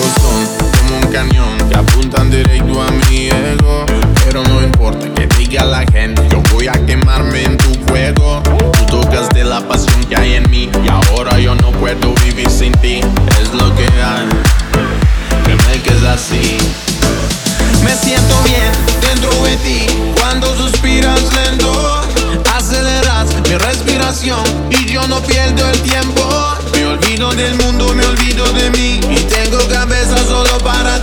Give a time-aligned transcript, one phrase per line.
[0.00, 2.95] como un cañón que apuntan directo a mí.
[24.70, 26.22] y yo no pierdo el tiempo.
[26.72, 30.95] Me olvido del mundo, me olvido de mí y tengo cabeza solo para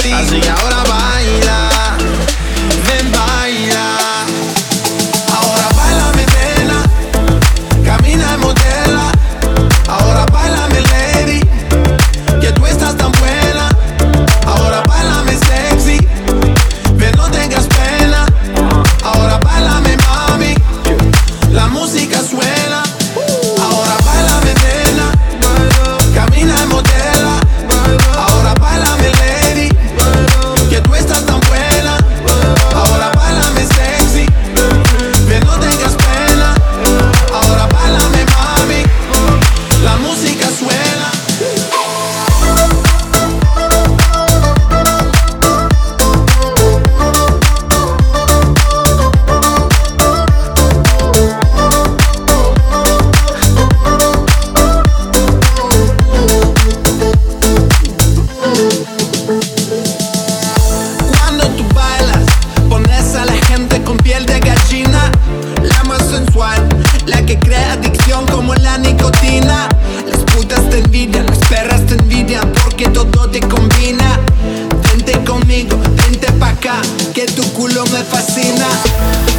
[77.14, 78.68] que tu culo me fascina.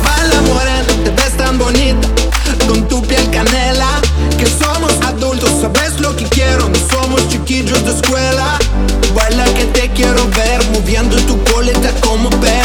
[0.04, 2.09] Mala morena, te ves tan bonita,
[2.69, 4.00] con tu piel canela.
[4.38, 8.59] Que somos adultos, sabes lo que quiero, no somos chiquillos de escuela.
[9.15, 12.63] Baila que te quiero ver, moviendo tu coleta como perro.